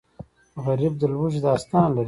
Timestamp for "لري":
1.95-1.99